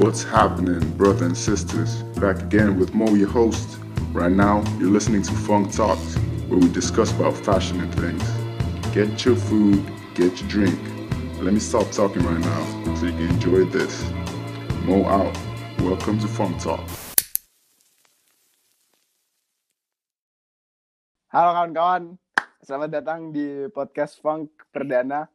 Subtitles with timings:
[0.00, 2.00] What's happening, brothers and sisters?
[2.16, 3.76] Back again with Mo, your host.
[4.16, 6.16] Right now, you're listening to Funk Talks,
[6.48, 8.24] where we discuss about fashion and things.
[8.96, 9.84] Get your food,
[10.16, 10.80] get your drink.
[11.44, 12.62] Let me stop talking right now
[12.96, 14.00] so you can enjoy this.
[14.88, 15.36] Mo out.
[15.84, 16.80] Welcome to Funk Talk.
[21.28, 22.16] Halo kawan-kawan,
[22.64, 25.28] selamat datang di podcast Funk Perdana.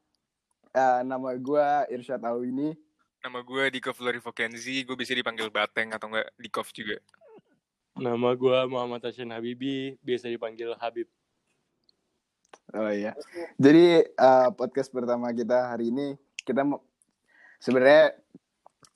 [0.73, 2.86] Uh, nama gue Irsyad Awini.
[3.23, 7.01] Nama gue Dikov Lorivo Kenzi, gue bisa dipanggil Bateng atau enggak Dikov juga.
[7.97, 11.09] Nama gue Muhammad Hasyan Habibi, biasa dipanggil Habib.
[12.77, 13.17] Oh iya.
[13.57, 16.13] Jadi uh, podcast pertama kita hari ini
[16.45, 16.83] kita mau
[17.57, 18.13] sebenarnya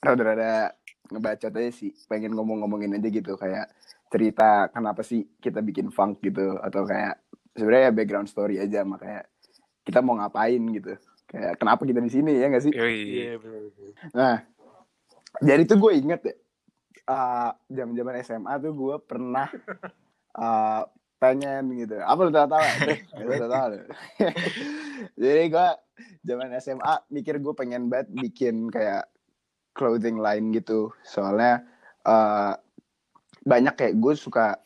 [0.04, 0.76] rada-rada
[1.10, 3.74] ngebacot aja sih, pengen ngomong-ngomongin aja gitu kayak
[4.12, 7.24] cerita kenapa sih kita bikin funk gitu atau kayak
[7.56, 9.24] sebenarnya background story aja makanya
[9.88, 11.00] kita mau ngapain gitu
[11.32, 12.74] kayak kenapa kita di sini ya nggak sih?
[12.76, 13.40] Iya.
[14.12, 14.44] Nah,
[15.40, 16.36] jadi tuh gue inget ya,
[17.08, 19.48] uh, zaman-zaman SMA tuh gue pernah
[20.36, 20.84] uh,
[21.22, 21.96] pengen gitu.
[22.04, 22.50] Apa lu tahu?
[23.24, 23.80] Lu tahu tahu.
[25.16, 25.68] jadi gue
[26.28, 29.08] zaman SMA mikir gue pengen banget bikin kayak
[29.72, 30.92] clothing line gitu.
[31.08, 31.64] Soalnya
[32.04, 32.60] uh,
[33.48, 34.60] banyak kayak gue suka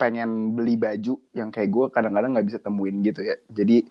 [0.00, 3.36] pengen beli baju yang kayak gue kadang-kadang nggak bisa temuin gitu ya.
[3.50, 3.86] Jadi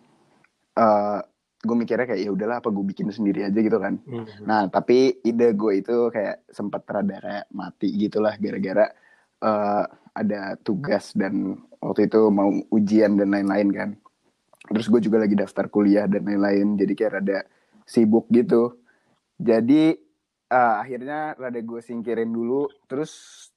[0.80, 1.24] uh,
[1.62, 4.02] gue mikirnya kayak ya udahlah apa gue bikin sendiri aja gitu kan.
[4.10, 4.26] Hmm.
[4.50, 8.90] Nah, tapi ide gue itu kayak sempat rada kayak mati gitulah gara-gara
[9.42, 13.90] eh, ada tugas dan waktu itu mau ujian dan lain-lain kan.
[14.74, 17.40] Terus gue juga lagi daftar kuliah dan lain-lain, jadi kayak rada
[17.86, 18.82] sibuk gitu.
[19.38, 19.98] Jadi
[20.50, 23.48] eh, akhirnya rada gue singkirin dulu, terus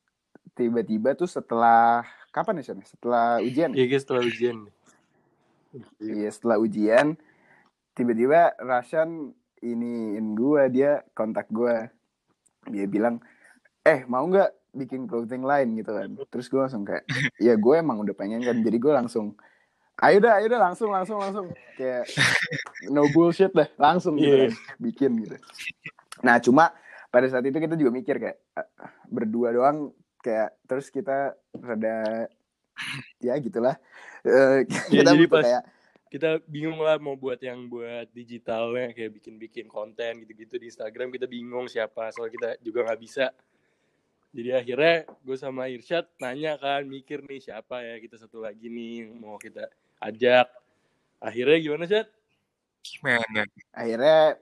[0.53, 2.81] tiba-tiba tuh setelah kapan ya Shan?
[2.85, 3.73] Setelah ujian?
[3.73, 3.81] ya?
[3.81, 4.59] Iya, guys, setelah ujian.
[5.99, 7.07] Iya setelah ujian
[7.95, 11.89] tiba-tiba Rashan iniin gue dia kontak gue
[12.69, 13.23] dia bilang
[13.81, 15.79] eh mau nggak bikin clothing line?
[15.79, 16.11] Gitu kan.
[16.29, 17.07] Terus gue langsung kayak
[17.39, 18.59] ya gue emang udah pengen kan.
[18.61, 19.39] Jadi gue langsung
[20.03, 21.47] ayo dah ayo dah langsung langsung langsung.
[21.79, 22.11] Kayak
[22.91, 24.51] no bullshit deh langsung gitu Iya.
[24.51, 24.53] kan,
[24.83, 25.37] bikin gitu.
[26.27, 26.75] Nah cuma
[27.15, 28.39] pada saat itu kita juga mikir kayak
[29.07, 32.27] berdua doang kayak terus kita rada
[33.23, 33.79] ya gitulah.
[34.27, 35.63] Iya, kita jadi butuh pas- kayak
[36.15, 41.11] Kita bingung lah mau buat yang buat digitalnya, kayak bikin-bikin konten gitu-gitu di Instagram.
[41.11, 43.35] Kita bingung siapa, soalnya kita juga nggak bisa.
[44.31, 49.11] Jadi akhirnya gue sama Irsyad nanya kan, mikir nih siapa ya kita satu lagi nih
[49.11, 49.67] yang mau kita
[49.99, 50.47] ajak.
[51.19, 52.07] Akhirnya gimana, Syad?
[52.85, 53.43] Gimana?
[53.73, 54.37] akhirnya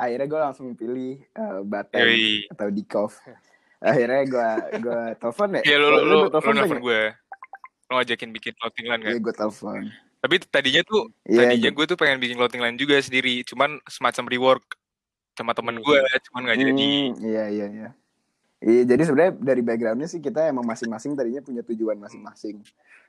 [0.00, 2.48] akhirnya gue langsung pilih uh, Baten Yoi.
[2.48, 3.12] atau Dikov
[3.84, 7.02] akhirnya gue gue telepon ya Ya lu, Oh, lu, lu, lu gue.
[7.88, 9.12] Lu ngajakin bikin clothing line kan?
[9.12, 12.76] Iya gue telepon Tapi tadinya tuh, Iya, tadinya gua- gue tuh pengen bikin clothing line
[12.76, 13.40] juga sendiri.
[13.42, 14.64] Cuman semacam rework
[15.32, 15.84] sama temen Hmm.
[15.84, 16.72] gue, cuman gak jadi.
[16.72, 17.88] Hmm, iya iya iya
[18.60, 22.60] Iya, jadi sebenarnya dari backgroundnya sih kita emang masing-masing tadinya punya tujuan masing-masing.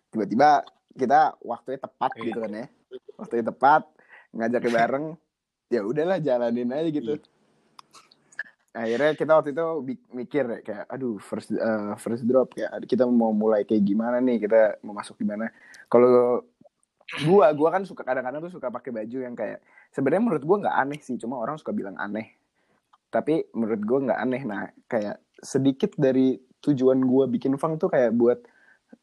[0.08, 0.64] Tiba-tiba
[0.96, 2.24] kita waktunya tepat Iya.
[2.24, 2.66] gitu kan ya.
[3.20, 3.84] Waktunya tepat,
[4.32, 5.06] ngajaknya bareng,
[5.68, 7.20] ya udahlah jalanin aja gitu.
[7.20, 7.28] Iya.
[8.72, 9.64] Akhirnya kita waktu itu
[10.16, 14.48] mikir ya, kayak, aduh first eh, first drop kayak kita mau mulai kayak gimana nih,
[14.48, 15.52] kita mau masuk gimana.
[15.92, 16.48] Kalau
[17.28, 19.60] gua, gua kan suka kadang-kadang tuh suka pakai baju yang kayak
[19.92, 22.36] sebenarnya menurut gua nggak aneh sih, cuma orang suka bilang aneh.
[23.12, 24.42] Tapi menurut gue nggak aneh.
[24.48, 28.40] Nah kayak sedikit dari tujuan gue bikin funk tuh kayak buat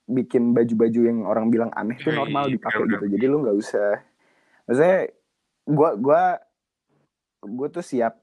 [0.09, 3.01] bikin baju-baju yang orang bilang aneh tuh Yoi, normal dipakai bener-bener.
[3.05, 3.07] gitu.
[3.19, 3.91] jadi lu nggak usah
[4.65, 4.99] maksudnya
[5.69, 6.23] gue gua
[7.45, 8.15] gue tuh siap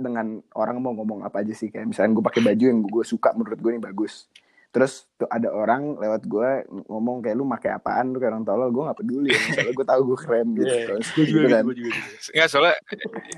[0.00, 1.68] dengan orang mau ngomong apa aja sih.
[1.68, 4.28] Kayak misalnya gue pakai baju yang gue suka menurut gue ini bagus
[4.70, 6.50] terus tuh ada orang lewat gue
[6.86, 10.00] ngomong kayak lu pakai apaan lu kayak orang tolol gue nggak peduli soalnya gue tahu
[10.04, 11.62] gue keren gitu, Iya, Terus gue juga, gitu kan.
[11.62, 11.90] gue juga.
[12.30, 12.78] Enggak, soalnya Iya,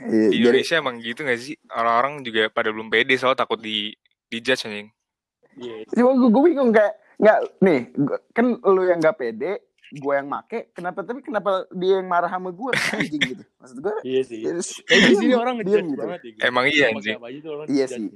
[0.05, 1.55] di jadi- Indonesia emang gitu gak sih?
[1.69, 4.89] Orang-orang juga pada belum pede soal takut di dijudge anjing.
[5.55, 9.53] Iya, cuma gue, gue bingung kayak nggak nih gua- kan lu yang nggak pede
[9.91, 13.95] gue yang make kenapa tapi kenapa dia yang marah sama gue anjing gitu maksud gue
[14.03, 14.41] iya sih.
[14.41, 16.01] ya, Eh, di sini orang ngejudge gitu.
[16.03, 16.33] banget ya.
[16.43, 17.17] Emang iya, anjing.
[17.69, 18.09] Iya sih.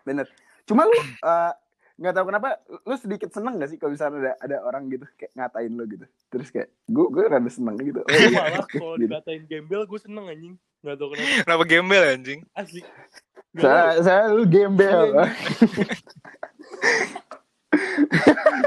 [0.00, 0.26] bener
[0.64, 1.52] cuma lu eh,
[1.98, 2.48] nggak tahu kenapa
[2.86, 6.06] lu sedikit seneng gak sih kalau misalnya ada ada orang gitu kayak ngatain lu gitu
[6.30, 9.02] terus kayak gue gue rada seneng gitu Oh, Gue iya, malah kalau gitu.
[9.04, 10.54] dikatain gembel gue seneng anjing.
[10.78, 11.34] Gak tau kenapa.
[11.42, 12.40] Kenapa gembel anjing?
[12.54, 12.80] Asli.
[13.50, 15.10] Gak saya saya lu gembel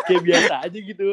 [0.04, 1.08] Kayak biasa aja gitu.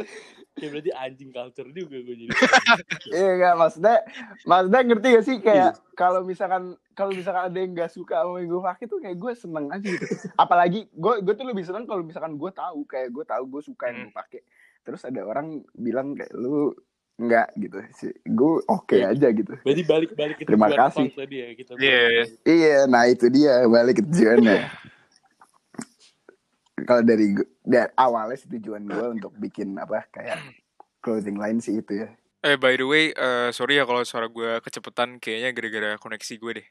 [0.58, 2.32] Kayak berarti anjing culture juga gue jadi.
[3.14, 3.96] iya nggak maksudnya
[4.42, 5.94] maksudnya ngerti gak sih kayak Iya.
[5.94, 6.62] kalau misalkan
[6.92, 9.86] kalau misalkan ada yang nggak suka sama yang gue pakai tuh kayak gue seneng aja
[9.86, 13.62] gitu apalagi gue gue tuh lebih seneng kalau misalkan gue tahu kayak gue tahu gue
[13.64, 14.40] suka yang gue pakai
[14.80, 16.74] terus ada orang bilang kayak lu
[17.16, 19.10] enggak gitu sih gue oke Iya.
[19.10, 21.10] aja gitu Berarti balik-balik ke Terima kasih.
[21.10, 21.70] tadi ya kita.
[21.76, 22.02] Iya.
[22.44, 24.58] iya nah itu dia balik ke tujuannya
[26.80, 27.34] kalau dari,
[27.68, 30.40] dari awalnya sih tujuan gue untuk bikin apa kayak
[31.04, 34.62] clothing line sih itu ya Eh by the way, eh, sorry ya kalau suara gue
[34.62, 36.66] kecepetan kayaknya gara-gara koneksi gue deh.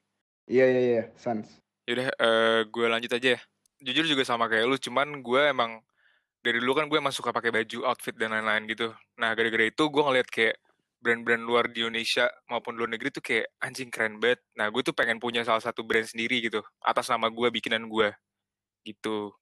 [0.47, 1.43] iya iya iya sans
[1.83, 3.39] Yaudah, eh, gue lanjut aja ya.
[3.83, 5.83] Jujur juga sama kayak lu, cuman gue emang
[6.39, 8.95] dari dulu kan gue emang suka pakai baju, outfit dan lain-lain gitu.
[9.19, 10.55] Nah, gara-gara itu gue ngeliat kayak
[11.03, 14.39] brand-brand luar di Indonesia maupun luar negeri tuh kayak anjing keren banget.
[14.55, 18.07] Nah, gue tuh pengen punya salah satu brand sendiri gitu, atas nama gue, bikinan gue.
[18.87, 19.35] Gitu.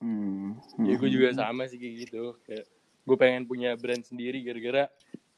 [0.00, 0.48] Hmm.
[0.82, 2.34] Ya gue juga sama sih kayak gitu.
[2.42, 2.64] Kayak
[3.00, 4.88] gue pengen punya brand sendiri gara-gara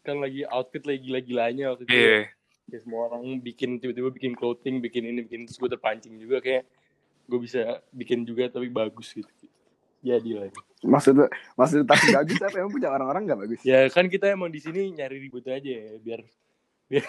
[0.03, 1.94] kan lagi outfit lagi gila-gilanya waktu itu.
[1.94, 2.20] Iya.
[2.64, 6.62] Kayak semua orang bikin tiba-tiba bikin clothing, bikin ini, bikin terus gue terpancing juga kayak
[7.23, 7.61] gue bisa
[7.91, 9.31] bikin juga tapi bagus gitu.
[10.03, 10.59] Jadi lagi.
[10.82, 11.14] maksud
[11.55, 14.91] maksud tapi bagus apa emang punya orang-orang nggak bagus Ya kan kita emang di sini
[14.91, 16.26] nyari ribut aja ya biar
[16.91, 17.06] biar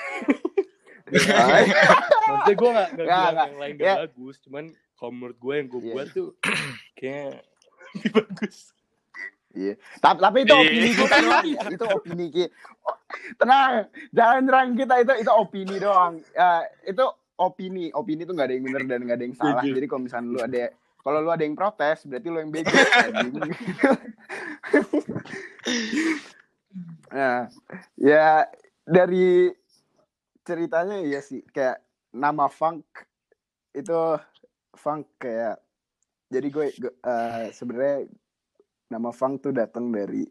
[2.30, 3.48] maksudnya gue gak, gak Nggak, bilang nggak.
[3.50, 3.82] yang lain Ya.
[3.84, 4.64] gak bagus cuman
[5.04, 5.92] kalau menurut gue yang gue Iya.
[6.00, 6.30] buat tuh
[6.96, 7.44] kayak
[8.00, 8.72] lebih bagus
[9.54, 9.78] Iya.
[10.02, 10.64] Tapi, tapi itu Iya.
[10.66, 11.46] opini kita doang.
[11.78, 12.50] itu opini kita.
[13.38, 16.14] Tenang, jangan nyerang kita itu itu opini doang.
[16.34, 17.06] Ya, itu
[17.38, 19.62] opini, opini itu nggak ada yang benar dan nggak ada yang salah.
[19.62, 20.74] Jadi kalau misalnya lu ada
[21.06, 22.74] kalau lu ada yang protes, berarti lu yang bego.
[27.14, 27.46] nah,
[27.94, 28.50] ya
[28.90, 29.54] dari
[30.42, 31.78] ceritanya ya sih kayak
[32.10, 32.82] nama funk
[33.78, 34.18] itu
[34.74, 35.62] funk kayak
[36.34, 38.10] jadi gue, gue, eh, sebenarnya
[38.90, 40.26] nama funk tuh datang dari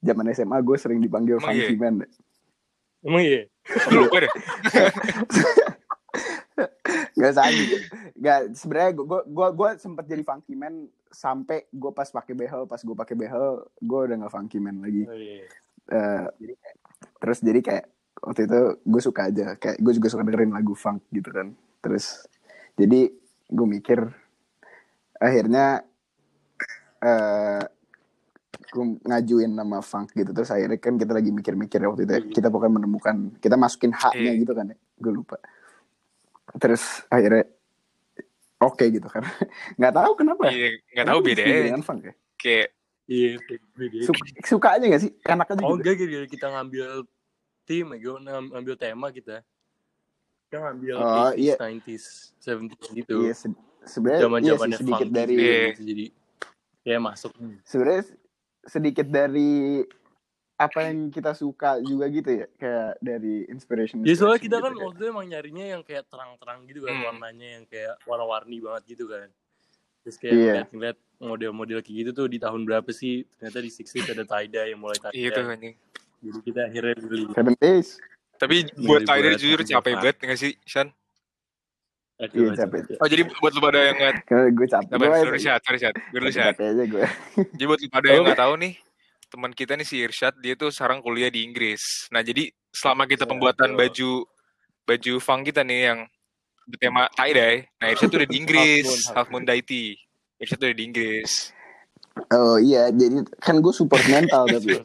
[0.00, 1.66] zaman SMA gue sering dipanggil Emang iya?
[1.68, 1.94] Funky Man.
[3.06, 3.42] emang iya
[3.90, 4.32] Gue lupa deh.
[7.16, 7.80] Gak sakit.
[8.20, 12.68] Gak sebenarnya gue gue gue, gue sempet jadi Funky Man sampai gue pas pakai behel,
[12.68, 15.02] pas gue pakai behel gue udah gak Funky Man lagi.
[15.08, 15.44] oh, iya.
[15.86, 16.26] Eh,
[17.22, 17.86] terus jadi kayak
[18.22, 21.52] waktu itu gue suka aja kayak gue juga suka dengerin lagu funk gitu kan.
[21.82, 22.26] Terus
[22.76, 23.10] jadi
[23.46, 24.00] gue mikir
[25.16, 25.80] akhirnya
[27.00, 27.62] eh
[28.66, 30.34] gue ngajuin nama funk gitu.
[30.34, 34.32] Terus akhirnya kan kita lagi mikir-mikir waktu itu ya, kita pokoknya menemukan kita masukin haknya
[34.34, 34.40] Iya.
[34.42, 34.76] gitu kan ya.
[34.98, 35.36] Gue lupa.
[36.58, 37.46] Terus akhirnya
[38.58, 39.22] oke gitu kan.
[39.78, 41.56] Nggak tahu kenapa Iya, nggak tahu beda ya.
[41.70, 42.14] dengan funk ya.
[42.36, 42.68] Kayak
[43.06, 43.38] iya
[43.78, 43.96] beda.
[44.02, 45.12] suka, suka aja gak sih?
[45.24, 46.88] Enak aja oh gitu enggak gitu kita ngambil
[47.62, 48.14] tim ya gue
[48.50, 49.46] ngambil tema kita
[50.56, 51.54] kita ngambil Oh, 80s, iya.
[51.60, 52.04] 90s
[52.40, 56.04] 70s gitu iya se- sebenarnya zaman iya sih, sedikit dari gitu, jadi
[56.82, 57.30] ya masuk
[57.62, 58.04] sebenarnya
[58.64, 59.84] sedikit dari
[60.56, 64.72] apa yang kita suka juga gitu ya kayak dari inspiration Ya soalnya kita gitu kan
[64.72, 64.84] kayak.
[64.88, 67.04] waktu itu emang nyarinya yang kayak terang-terang gitu kan Hmm.
[67.04, 69.28] warnanya yang kayak warna-warni banget gitu kan.
[70.00, 70.44] Terus kayak Iya.
[70.64, 73.28] ngeliat-ngeliat model-model kayak gitu tuh di tahun berapa sih?
[73.36, 75.20] Ternyata di 60s ada tie-dye yang mulai tie-dye.
[75.20, 75.44] iya tuh.
[76.24, 77.24] Jadi kita akhirnya beli.
[77.36, 77.88] Seven days
[78.36, 80.88] Tapi Beli buat Tyler buat jujur capek banget nggak sih, Shan?
[82.16, 82.96] Iya, capek.
[82.96, 85.78] Oh jadi buat lu pada yang nggak, karena gue capek Sabar, gue sorry Syat, sorry
[85.84, 86.54] Syat, gue dulu Syat.
[86.56, 87.04] capek aja gue
[87.52, 88.72] Jadi buat lu pada yang nggak tahu nih,
[89.28, 92.08] teman kita nih si Irsyad, dia tuh sekarang kuliah di Inggris.
[92.08, 94.24] Nah jadi selama kita pembuatan baju
[94.88, 96.08] baju funk kita nih yang
[96.64, 100.00] bertema tie dye, nah Irsyad tuh udah di Inggris, Half Moon, Daiti.
[100.40, 101.52] Irsyad tuh udah di Inggris.
[102.32, 104.72] oh iya jadi kan gue support mental tapi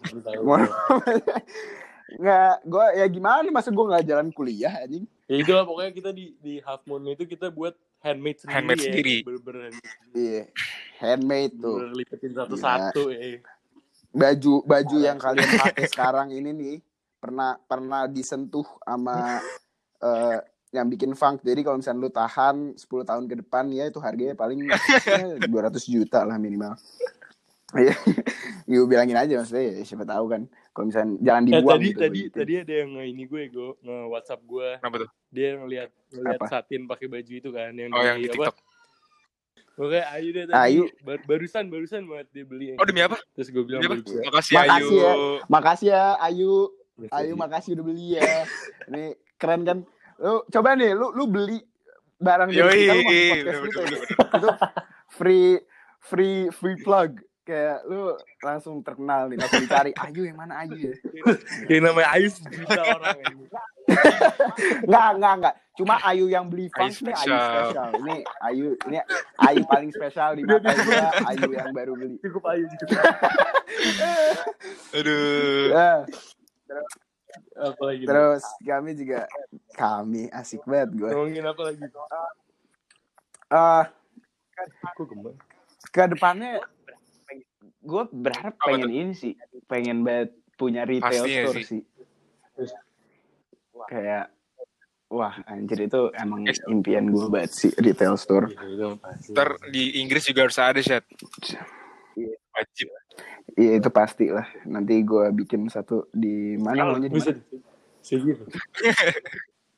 [2.12, 5.08] nggak gue ya gimana masa gue nggak jalan kuliah anjing?
[5.32, 8.82] Ya itu lah pokoknya kita di di Half Moon itu kita buat handmade sendiri Handmade
[8.82, 8.86] ya.
[8.90, 9.16] sendiri.
[9.24, 9.72] Bener-bener
[10.18, 10.44] iya
[11.00, 11.78] handmade tuh.
[11.96, 13.40] Lipetin satu-satu ya.
[14.12, 16.76] baju baju yang kalian pakai sekarang ini nih
[17.16, 19.40] pernah pernah disentuh sama
[20.08, 20.40] eh,
[20.72, 21.44] yang bikin funk.
[21.44, 24.76] Jadi kalau misalnya lu tahan 10 tahun ke depan ya itu harganya paling ya,
[25.48, 25.48] 200
[25.96, 26.76] juta lah minimal.
[27.72, 27.96] Iya,
[28.68, 32.00] gue bilangin aja maksudnya ya, siapa tahu kan kalau misalnya jangan Eh, dibuang tadi gitu,
[32.00, 32.38] tadi gitu.
[32.38, 35.10] tadi ada yang ini gue gue nge WhatsApp gue Kenapa tuh?
[35.28, 36.46] dia ngeliat ngeliat Apa?
[36.48, 38.56] Satin pakai baju itu kan yang Oh yang di dari TikTok.
[39.74, 40.54] Oke, Ayu deh tadi.
[40.54, 40.84] Ayu.
[41.02, 42.76] Bar- barusan barusan banget dia beli.
[42.76, 43.18] Oh demi apa?
[43.34, 44.06] Terus gue bilang Demi apa?
[44.06, 44.22] ya.
[44.24, 45.00] Makasih, Makasih Ayu.
[45.00, 45.14] ya.
[45.48, 46.54] makasih ya Ayu
[47.10, 48.46] Ayu makasih udah beli ya
[48.86, 49.04] ini
[49.36, 49.78] keren kan
[50.16, 51.58] lu coba nih lu lu beli
[52.16, 54.50] barang dari Yoi, kita lu masuk podcast bener, lu bener, kayak itu
[55.10, 55.50] free
[56.00, 57.12] free free plug
[57.52, 58.02] kayak lu
[58.40, 60.94] langsung terkenal nih langsung dicari Ayu yang mana Ayu ya
[61.68, 63.44] Yang namanya Ayu sejuta orang ini.
[64.82, 65.56] Enggak, enggak, enggak.
[65.74, 67.90] Cuma Ayu yang beli nih Ayu spesial.
[68.00, 68.98] Ini Ayu, ini
[69.38, 72.16] Ayu paling spesial di mata gua, Ayu yang baru beli.
[72.20, 73.02] Cukup Ayu juga.
[74.98, 75.66] Aduh.
[75.72, 75.92] Ya,
[77.58, 78.04] Apa lagi?
[78.04, 79.28] terus kami juga
[79.74, 81.10] kami asik banget gue.
[81.10, 81.84] ngomongin apa lagi?
[83.52, 83.84] Eh,
[84.94, 85.36] Kok kembang?
[85.90, 86.62] ke depannya
[87.82, 89.34] gue berharap Apa pengen ini sih,
[89.66, 91.82] pengen banget punya retail Pastinya store sih.
[91.82, 91.82] sih.
[93.90, 94.30] Kayak
[95.12, 96.62] wah anjir itu emang Yes.
[96.70, 98.54] impian gue banget sih retail store.
[98.54, 99.30] Iya, itu pasti.
[99.34, 101.04] Ntar di Inggris juga harus ada chat.
[102.52, 102.88] Wajib.
[103.58, 104.46] Iya itu pasti lah.
[104.70, 107.42] Nanti gue bikin satu di mana maunya di bisa mana?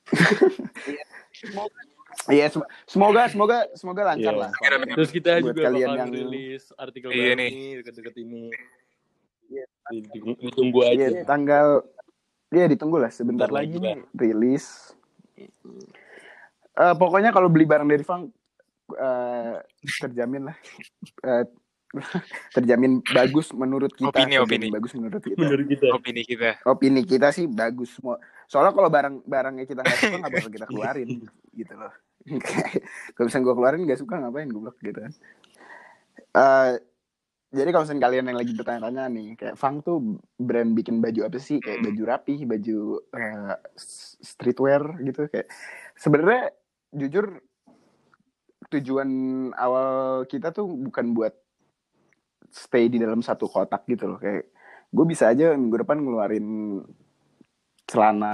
[2.26, 4.42] Iya sem- semoga semoga semoga lancar Iya.
[4.46, 4.50] lah.
[4.94, 7.52] Terus kita Buat juga kalian bakal yang- rilis artikel Iya baru nih.
[7.80, 8.42] deket-deket ini.
[9.84, 10.02] Di-
[10.40, 11.06] Ditunggu aja.
[11.10, 11.66] Iya tanggal
[12.48, 14.94] Iya ditunggu lah sebentar Bentar lagi nih rilis.
[16.74, 18.30] Eh, pokoknya kalau beli barang dari Fang
[18.90, 19.54] eh,
[19.98, 20.56] terjamin lah.
[21.22, 21.44] Eh,
[22.54, 24.10] terjamin bagus menurut kita.
[24.10, 24.66] Opini, terjamin opini.
[24.70, 25.38] Bagus menurut kita.
[25.38, 25.86] Menurut kita.
[25.90, 26.50] Opini kita.
[26.64, 28.18] Opini kita sih bagus semua.
[28.46, 31.08] Soalnya kalau barang barangnya kita nggak suka nggak bakal kita keluarin
[31.52, 31.92] gitu loh.
[33.14, 35.12] kalau misalnya gue keluarin nggak suka ngapain gue gitu kan.
[36.34, 36.72] Eh,
[37.54, 41.38] jadi kalau misalnya kalian yang lagi bertanya-tanya nih, kayak Fang tuh brand bikin baju apa
[41.38, 41.62] sih?
[41.62, 42.78] Kayak baju rapi, baju
[43.78, 45.46] s- streetwear gitu kayak.
[45.94, 46.50] Sebenarnya
[46.94, 47.38] jujur
[48.74, 49.10] tujuan
[49.54, 51.34] awal kita tuh bukan buat
[52.54, 54.46] stay di dalam satu kotak gitu loh kayak
[54.94, 56.46] gue bisa aja minggu depan ngeluarin
[57.84, 58.32] celana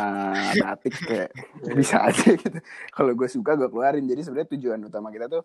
[0.54, 1.30] batik kayak
[1.78, 2.58] bisa aja gitu.
[2.90, 4.04] Kalau gue suka gue keluarin.
[4.04, 5.42] Jadi sebenarnya tujuan utama kita tuh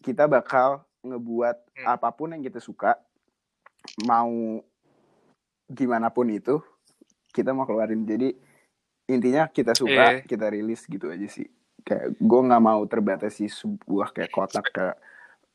[0.00, 1.86] kita bakal ngebuat Hmm.
[1.88, 2.94] apa pun yang kita suka
[4.04, 4.60] mau
[5.66, 6.60] gimana pun itu
[7.30, 8.04] kita mau keluarin.
[8.04, 8.36] Jadi
[9.08, 10.28] intinya kita suka Iya.
[10.28, 11.48] kita rilis gitu aja sih.
[11.82, 14.96] Kayak gue nggak mau terbatasi sebuah kayak kotak kayak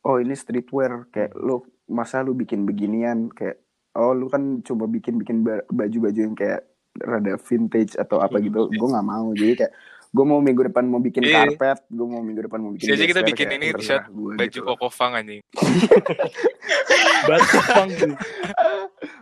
[0.04, 1.08] oh ini streetwear.
[1.08, 3.30] Kayak lu masa lu bikin beginian?
[3.30, 3.62] Kayak
[3.96, 6.66] oh lu kan coba bikin bikin baju-baju yang kayak
[7.00, 9.74] rada vintage atau apa gitu gue nggak mau jadi kayak
[10.08, 11.52] gue mau minggu depan mau bikin Iya.
[11.52, 14.64] karpet gue mau minggu depan mau bikin Bisa aja kita bikin ini t-shirt baju gitu.
[14.64, 15.44] koko fang anjing.
[17.28, 18.14] Batik pang tuh.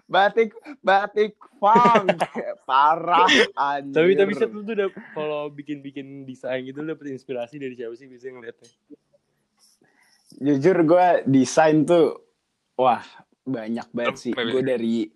[0.05, 2.05] batik batik funk
[2.69, 3.25] parah
[3.57, 7.73] anjir Tapi tapi set lu tuh udah kalau bikin-bikin desain gitu lu dapet inspirasi dari
[7.73, 8.69] siapa sih biasanya ngeliatnya?
[10.35, 12.21] jujur gue desain tuh
[12.75, 13.01] wah
[13.41, 15.07] banyak banget sih gue dari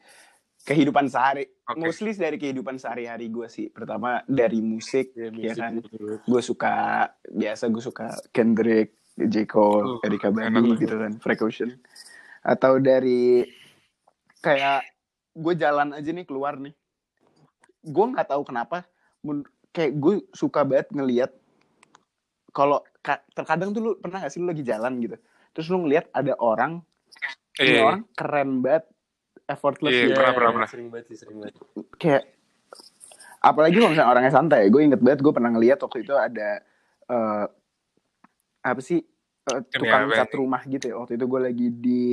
[0.62, 1.86] kehidupan sehari Oke.
[1.86, 3.70] mostly dari kehidupan sehari-hari gue sih.
[3.70, 5.86] Pertama dari musik Ya, ya kan.
[6.26, 6.74] gue suka
[7.30, 9.46] biasa gue suka Kendrick J.
[9.46, 11.78] Cole Uh, Erika Badu gitu kan Precaution
[12.40, 13.44] atau dari
[14.40, 14.88] kayak
[15.36, 16.74] gue jalan aja nih keluar nih.
[17.86, 18.88] Gue nggak tahu kenapa
[19.70, 21.32] kayak gue suka banget ngelihat
[22.50, 25.20] kalau ka- terkadang tuh lu pernah gak sih lu lagi jalan gitu?
[25.54, 26.82] Terus lu ngelihat ada orang
[27.60, 27.84] ini Iya.
[27.86, 28.88] orang keren banget
[29.50, 30.16] effortless Iya, gitu.
[30.16, 30.70] pernah, pernah, pernah.
[30.70, 31.56] Sering banget sih, sering banget.
[31.98, 32.24] kayak
[33.40, 36.60] apalagi kalau misalnya orangnya santai gue inget banget gue pernah ngeliat waktu itu ada
[37.08, 37.46] eh
[38.62, 42.04] apa sih Ini tukang cat rumah gitu ya waktu itu gue lagi di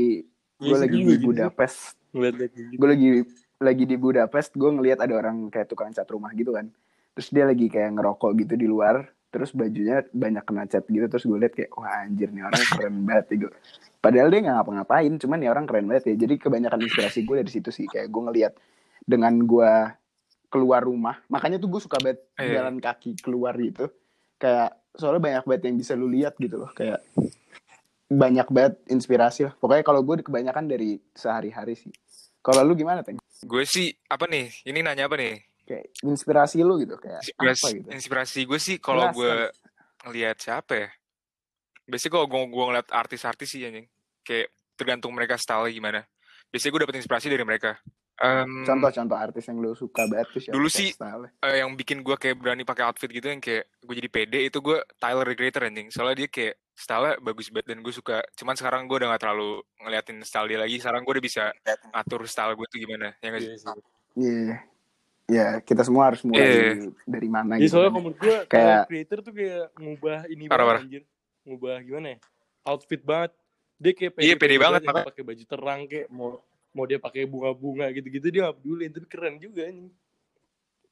[0.57, 1.27] Iya gue sih, lagi di gitu.
[1.27, 1.79] Budapest
[2.15, 2.79] gitu.
[2.79, 3.09] gue lagi
[3.59, 6.71] lagi di Budapest gue ngeliat ada orang kayak tukang cat rumah gitu kan
[7.13, 11.29] terus dia lagi kayak ngerokok gitu di luar terus bajunya banyak kena cat gitu terus
[11.29, 13.49] gue liat kayak wah anjir nih orang keren banget gitu
[14.01, 16.17] padahal dia nggak ngapa-ngapain cuman nih orang keren banget ya.
[16.17, 17.91] Jadi kebanyakan inspirasi gue dari situ sih.
[17.91, 18.53] Kayak gue ngeliat
[19.03, 19.73] dengan gue
[20.47, 22.63] keluar rumah makanya tuh gue suka banget Iya.
[22.63, 23.91] jalan kaki keluar gitu.
[24.39, 27.03] Kayak soalnya banyak banget yang bisa lu lihat gitu loh kayak
[28.07, 29.55] banyak banget inspirasi lah.
[29.59, 31.91] Pokoknya kalau gue kebanyakan dari sehari-hari sih.
[32.47, 33.19] Kalau lu gimana teng?
[33.43, 34.55] Gue sih apa nih?
[34.63, 35.43] Ini nanya apa nih?
[35.67, 39.51] Kayak inspirasi lu gitu kayak Inspirasi, apa gitu inspirasi gue sih kalau gue
[40.07, 40.89] ngelihat siapa ya?
[41.87, 43.87] Biasanya kalau gue gue ngeliat artis-artis sih anjing.
[44.23, 46.07] Kayak tergantung mereka style gimana.
[46.51, 47.79] Biasanya gue dapet inspirasi dari mereka.
[48.17, 51.37] Em, contoh-contoh artis yang lu suka banget tuh Dulu sih, style-nya?
[51.45, 54.59] eh, yang bikin gue kayak berani pakai outfit gitu yang kayak gue jadi pede itu
[54.65, 55.93] gue Tyler the Creator anjing.
[55.93, 58.25] Soalnya dia kayak style bagus banget dan gue suka.
[58.33, 60.81] Cuman sekarang gue udah gak terlalu ngeliatin style dia lagi.
[60.81, 61.45] Sekarang gue udah bisa
[61.93, 63.13] atur style gue tuh gimana.
[63.21, 63.53] Ya nggak sih?
[63.53, 63.59] Iya
[64.17, 64.76] sih.
[65.27, 65.47] Iya.
[65.49, 66.55] Ya, kita semua harus mulai Iya.
[66.55, 66.71] dari,
[67.05, 67.73] dari mana Jadi gitu.
[67.73, 67.97] soalnya kan.
[67.97, 70.83] menurut gue Kayak- creator tuh kayak ngubah ini Parah, banget parah.
[70.83, 71.03] anjir.
[71.43, 72.19] Ngubah gimana ya?
[72.65, 73.33] Outfit banget.
[73.77, 75.07] Dia kayak Iya, pede banget, yang makanya.
[75.07, 76.31] pakai baju terang kayak mau
[76.71, 79.89] mau dia pakai bunga-bunga gitu-gitu dia gak peduli tapi keren juga nih.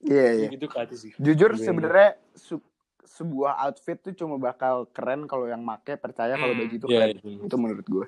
[0.03, 0.49] Iya, iya.
[0.51, 1.13] Gitu ke sih.
[1.15, 1.65] Jujur Iya, iya.
[1.65, 2.71] sebenarnya su-
[3.07, 6.99] sebuah outfit tuh cuma bakal keren kalau yang make percaya kalau Hmm, baju itu Iya,
[7.05, 7.17] keren.
[7.23, 7.41] iya.
[7.41, 8.07] Itu menurut gue.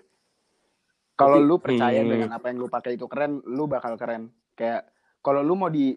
[1.15, 2.11] Kalau lu percaya Hmm.
[2.11, 4.29] dengan apa yang lu pakai itu keren, lu bakal keren.
[4.53, 4.89] Kayak
[5.21, 5.97] kalau lu mau di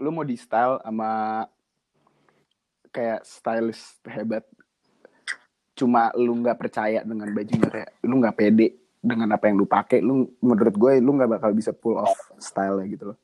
[0.00, 1.44] lu mau di style sama
[2.90, 4.44] kayak stylist hebat.
[5.76, 8.68] Cuma lu nggak percaya dengan bajunya kayak lu nggak pede
[9.00, 12.80] dengan apa yang lu pakai lu menurut gue lu nggak bakal bisa pull off style
[12.84, 13.18] gitu loh.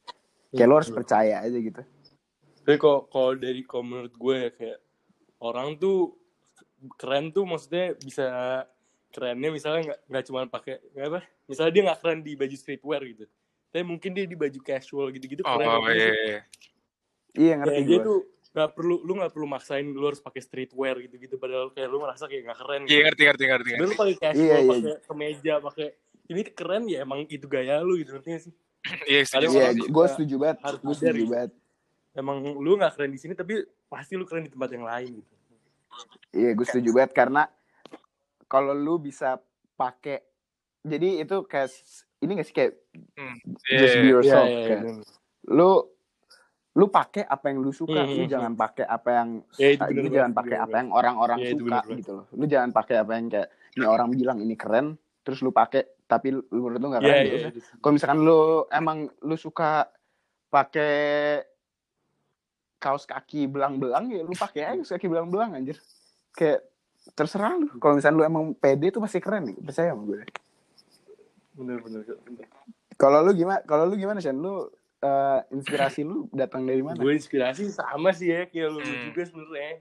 [0.54, 1.82] Kayak lu harus percaya aja gitu.
[2.64, 4.78] Tapi kalau kalau dari kalau menurut gue ya kayak
[5.42, 6.16] orang tuh
[6.96, 8.26] keren tuh maksudnya bisa
[9.12, 13.24] kerennya misalnya nggak nggak cuma pakai apa misalnya dia nggak keren di baju streetwear gitu
[13.76, 16.00] tapi mungkin dia di baju casual gitu-gitu Oh, keren ngerti iya.
[16.00, 16.16] sih?
[16.24, 16.40] iya.
[17.36, 18.06] Iya Kayak ngerti dia gue.
[18.08, 18.18] tuh
[18.48, 22.24] nggak perlu lu nggak perlu maksain lu harus pakai streetwear gitu-gitu padahal kayak lu merasa
[22.24, 23.68] kayak nggak keren Iya, ngerti, ngerti, ngerti.
[23.68, 24.70] Sebenernya lu pakai casual Iya, iya.
[24.72, 25.86] pakai kemeja pakai
[26.26, 28.54] ini keren ya emang itu gaya lu gitu ngerti gak sih
[29.12, 30.58] Iya, Iya, gue setuju banget.
[30.64, 31.28] harus Gue setuju gitu.
[31.28, 31.52] banget.
[32.14, 35.32] emang lu nggak keren di sini tapi pasti lu keren di tempat yang lain gitu
[36.32, 37.44] Iya, gue setuju banget karena
[38.46, 39.36] kalau lu bisa
[39.74, 40.24] pakai
[40.80, 41.68] jadi itu kayak
[42.20, 42.72] ini gak sih kayak
[43.16, 44.02] Hmm, just iya.
[44.02, 44.94] be yourself Iya, iya, kayak iya.
[45.52, 45.70] lu
[46.76, 49.80] lu pakai apa yang lu suka, Hmm, lu hmm, jangan pakai apa yang Ya, itu
[49.80, 52.24] lu bener jangan banget, pakai apa yang orang-orang Iya, itu suka bener gitu loh.
[52.36, 54.86] Lu jangan pakai apa yang kayak ini orang bilang ini keren,
[55.24, 57.24] terus lu pakai tapi lu menurut lu gak Iya, keren.
[57.24, 57.48] iya, gitu.
[57.56, 57.76] iya.
[57.80, 59.88] Kalau misalkan lu emang lu suka
[60.52, 60.94] pakai
[62.76, 65.80] kaos kaki belang-belang ya lu pakai aja kaos kaki belang-belang anjir.
[66.36, 66.60] Kayak
[67.16, 67.72] terserah lu.
[67.80, 70.20] Kalau misalkan lu emang pede itu masih keren nih, percaya sama gue.
[71.56, 72.46] Bener bener bener.
[72.96, 73.60] Kalau lu gimana?
[73.64, 74.36] Kalau lu gimana Shan?
[74.36, 76.96] Lu eh, inspirasi lu datang dari mana?
[76.96, 79.02] gue inspirasi sama sih ya kayak lu Hmm.
[79.08, 79.72] juga sebenarnya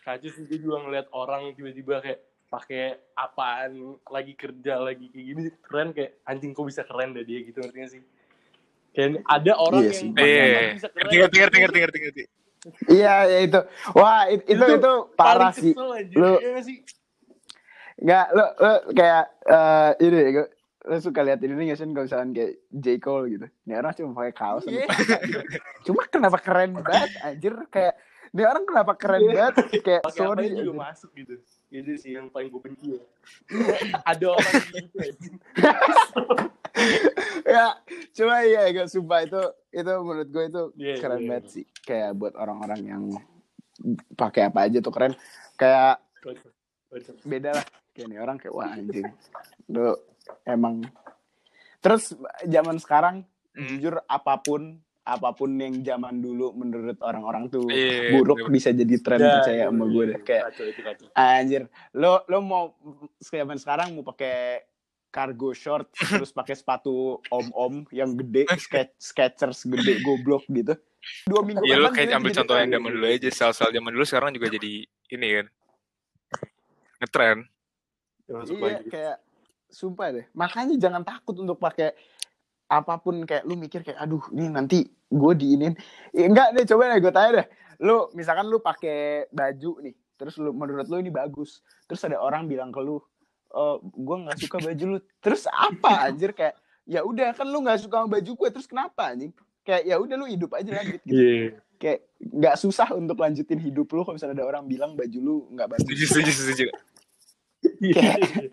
[0.00, 5.40] kacau sih gue juga ngeliat orang tiba-tiba kayak pakai apaan lagi kerja lagi kayak gini
[5.60, 8.02] keren kayak anjing kok bisa keren deh dia gitu ngerti gak sih
[8.94, 12.24] kayak ada orang Iya yang Iya, bisa keren ngerti, ngerti, ngerti, ngerti, ngerti, ngerti.
[12.90, 13.60] Iya, ya itu.
[13.94, 15.70] Wah, it- itu Itu itu, parah sih.
[16.18, 16.82] Lu- sih
[17.96, 20.18] Nggak, lu, lu kayak eh ini
[20.86, 22.86] lu suka lihat ini nggak sih kalau misalkan kayak J.
[22.96, 23.46] Cole gitu.
[23.64, 24.86] Ini orang cuma pakai kaos Iya.
[24.86, 25.38] gitu.
[25.84, 27.94] Cuma kenapa keren banget anjir kayak
[28.28, 30.76] ini orang kenapa keren banget kayak apa sorry juga anjir.
[30.76, 31.34] masuk gitu
[31.66, 33.02] itu sih yang paling gue benci ya
[34.04, 35.34] ada orang gitu anjing.
[37.48, 37.66] ya
[38.12, 39.40] cuma iya gak sumpah itu
[39.72, 41.28] itu menurut gue itu Iya, keren iya.
[41.28, 43.02] banget sih kayak buat orang-orang yang
[44.12, 45.14] pakai apa aja tuh keren
[45.54, 45.98] kayak
[47.22, 49.06] beda lah kayak nih orang kayak wah anjing
[49.66, 49.96] lu
[50.42, 50.82] emang
[51.78, 53.16] terus zaman sekarang
[53.52, 53.72] Hmm.
[53.72, 58.52] jujur apa pun apa pun yang zaman dulu menurut orang-orang tuh Iya, buruk bener-bener.
[58.52, 60.10] bisa jadi tren Ya, percaya iya, sama iya, gue iya.
[60.10, 61.06] deh kayak Kacau, itu kacau.
[61.14, 62.64] anjir lo lo mau
[63.18, 64.60] zaman sekarang mau pakai
[65.08, 65.88] cargo short
[66.20, 66.92] terus pakai sepatu
[67.26, 70.76] om-om yang gede sketch sketchers gede goblok gitu
[71.24, 73.28] dua minggu Iya, lu depan kayak ambil contoh yang zaman dulu aja.
[73.30, 75.46] Sel-sel zaman dulu sekarang juga jadi ini kan.
[76.98, 77.38] Ngetren.
[78.26, 79.16] Ya, masuk iya kayak
[79.76, 80.24] sumpah deh.
[80.32, 81.92] Makanya jangan takut untuk pakai
[82.66, 84.78] apa pun kayak lu mikir kayak aduh ini nanti
[85.12, 85.76] gue diinin.
[86.16, 87.46] Ya, enggak deh coba deh gue tanya deh.
[87.84, 92.48] Lu misalkan lu pakai baju nih terus lu menurut lu ini bagus terus ada orang
[92.48, 92.96] bilang ke lu
[93.52, 94.98] oh, gue nggak suka baju lu.
[95.20, 96.32] Terus apa anjir?
[96.32, 96.56] Kayak
[96.88, 99.30] ya udah kan lu nggak suka sama baju gue terus kenapa anjing?
[99.60, 101.20] Kayak ya udah lu hidup aja lanjut gitu.
[101.20, 101.60] Iya.
[101.76, 105.76] kayak nggak susah untuk lanjutin hidup lu kalau misalnya ada orang bilang baju lu nggak
[105.76, 105.84] bagus.
[105.84, 106.66] Setuju, setuju, setuju.
[107.92, 108.48] Kayak-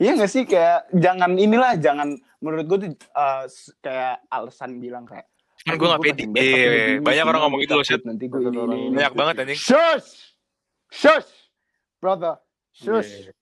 [0.00, 3.44] Iya gak sih kayak jangan inilah jangan menurut gue tuh uh,
[3.84, 5.26] kayak alasan bilang kayak
[5.66, 6.24] Kan "Aduh, gue gak pede.
[6.38, 8.06] Iya, ini, banyak orang ngomong gitu loh, Syed.
[8.06, 8.94] Nanti gue ini, ini, ini.
[8.94, 9.58] Banyak banget anjing.
[9.58, 10.38] Shush!
[10.86, 11.50] Shush!
[11.98, 12.38] Brother.
[12.70, 13.34] Shush.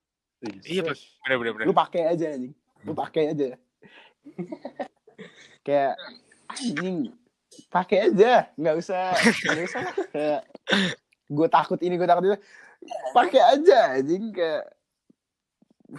[0.65, 0.97] Iya, Pak.
[0.97, 1.67] Bener, bener, bener.
[1.69, 2.57] Lu pakai aja anjing.
[2.89, 3.49] Lu pakai aja.
[5.67, 5.95] kayak
[6.51, 7.11] anjing
[7.73, 9.85] pakai aja nggak usah nggak usah
[10.15, 10.41] kayak
[11.27, 12.39] gue takut ini gue takut itu
[13.11, 14.76] pakai aja anjing kayak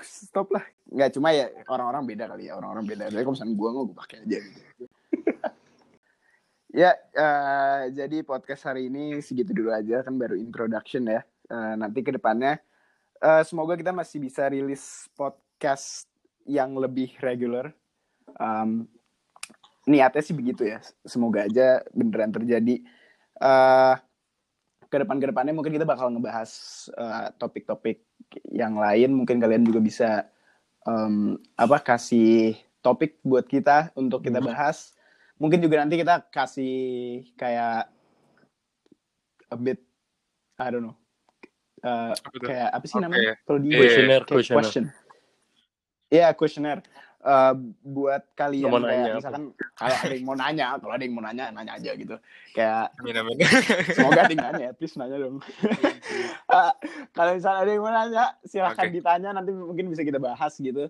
[0.03, 0.63] stop lah.
[0.91, 3.03] Nggak cuma ya orang-orang beda kali ya orang-orang beda.
[3.11, 4.61] Tapi kalau misalnya gue gue pakai aja gitu.
[6.77, 11.25] Ya eh, jadi podcast hari ini segitu dulu aja kan baru introduction ya.
[11.49, 12.61] Eh, nanti ke depannya
[13.17, 16.05] eh, semoga kita masih bisa rilis podcast
[16.45, 17.73] yang lebih regular.
[18.37, 18.85] Um,
[19.89, 20.83] niatnya sih begitu ya.
[21.01, 22.83] Semoga aja beneran terjadi.
[23.41, 23.95] Eh
[24.87, 26.51] ke depan ke depannya mungkin kita bakal ngebahas
[26.91, 28.03] eh, topik-topik
[28.51, 30.09] yang lain mungkin kalian juga bisa
[30.87, 34.47] em, apa kasih topik buat kita untuk kita Hmm.
[34.47, 34.95] bahas
[35.37, 36.75] mungkin juga nanti kita kasih
[37.35, 37.91] kayak
[39.47, 39.79] a bit
[40.57, 40.95] I don't know
[41.83, 42.47] Apa tuh?
[42.49, 43.03] kayak apa sih Oke.
[43.05, 44.39] namanya kalau di Iya, Questionnaire, kayak
[46.39, 46.81] questionnaire.
[47.27, 49.17] Eh, buat kalian Mau kayak nanya apa?
[49.19, 49.43] misalkan
[49.75, 52.15] kalau ada yang mau nanya, kalau ada yang mau nanya, nanya aja gitu.
[52.55, 53.35] Kayak Amin, amin.
[53.91, 55.35] semoga ada yang nanya, at least nanya dong.
[56.47, 56.73] Eh,
[57.11, 58.95] kalau misalnya ada yang mau nanya, silahkan Oke.
[58.95, 60.87] ditanya, nanti mungkin bisa kita bahas gitu.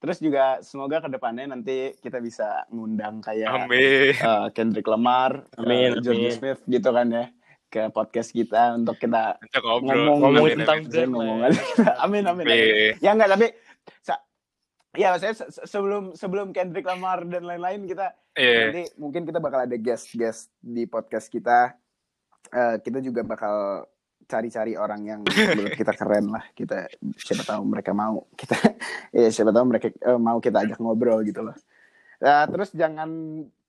[0.00, 4.16] Terus juga semoga ke depannya nanti kita bisa ngundang kayak Amin.
[4.16, 6.32] eh, Kendrick Lamar, Amin, eh, Jordan amin.
[6.32, 7.24] Smith gitu kan ya
[7.68, 11.08] ke podcast kita untuk kita ngomong, ngomong Amin, tentang amin.
[11.12, 11.48] Ngomong ya.
[11.52, 11.60] aja.
[12.08, 12.44] amin amin.
[12.48, 12.92] amin.
[13.04, 13.46] Ya enggak tapi
[14.94, 18.58] ya se- se- sebelum sebelum Kendrick Lamar dan lain-lain kita Iya.
[18.66, 21.78] nanti mungkin kita bakal ada guest-guest di podcast kita.
[22.46, 23.86] Eh, kita juga bakal
[24.24, 26.42] cari-cari orang yang menurut kita keren lah.
[26.50, 28.56] Kita siapa tahu mereka mau kita
[29.14, 31.56] ya siapa tahu mereka eh, mau kita ajak ngobrol gitu loh.
[32.18, 33.10] Ya, terus jangan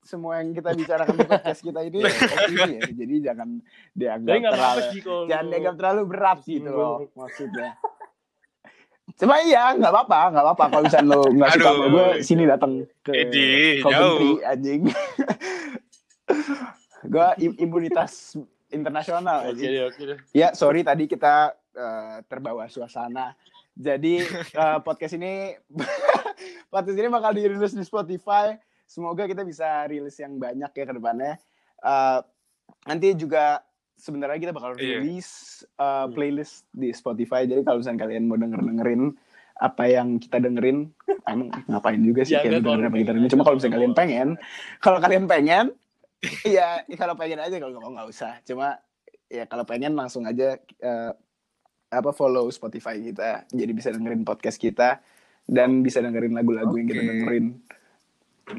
[0.00, 1.98] semua yang kita bicarakan di podcast kita ini
[2.38, 2.82] opini ya.
[2.90, 3.48] Jadi jangan
[3.92, 4.82] dianggap terlalu
[5.26, 7.74] jangan dianggap terlalu berat gitu loh maksudnya.
[9.16, 12.72] Cuma iya nggak apa-apa, nggak apa-apa kalau misalnya lo nggak suka sama gue sini datang
[13.00, 14.44] ke Edi, Coventry jauh.
[14.44, 14.80] anjing.
[17.12, 18.36] gue im- imunitas
[18.68, 20.18] internasional Oke deh.
[20.36, 23.32] Ya, sorry tadi kita eh, terbawa suasana.
[23.72, 24.20] Jadi
[24.60, 25.56] eh, podcast ini
[26.72, 28.52] podcast ini bakal dirilis di Spotify.
[28.84, 31.40] Semoga kita bisa rilis yang banyak ya ke depannya.
[31.80, 32.18] Eh,
[32.84, 33.64] nanti juga
[33.96, 35.00] sebenarnya kita bakal Iya.
[35.00, 35.28] rilis
[35.72, 37.44] eh, playlist di Spotify.
[37.44, 39.02] Jadi kalau misalnya kalian mau denger dengerin
[39.56, 40.92] apa yang kita dengerin,
[41.24, 43.32] emang ngapain juga sih Ya, kayak nggak, dengerin apa kita dengerin.
[43.32, 44.28] Cuma kalau misalnya kalian pengen,
[44.78, 45.66] kalau kalian pengen,
[46.44, 48.32] iya kalau pengen aja kalau nggak mau nggak usah.
[48.44, 48.76] Cuma
[49.26, 51.12] ya kalau pengen langsung aja eh,
[51.86, 55.00] apa follow Spotify kita jadi bisa dengerin podcast kita
[55.46, 57.46] dan bisa dengerin lagu-lagu yang kita dengerin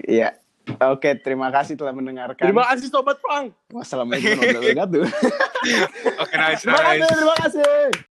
[0.04, 0.36] Iya
[0.68, 2.44] Oke, terima kasih telah mendengarkan.
[2.44, 3.56] Terima kasih Sobat Pang.
[3.72, 5.02] Wassalamualaikum warahmatullahi wabarakatuh.
[6.24, 7.16] Oke, nice, terima kasih, nice.
[7.16, 8.07] terima kasih.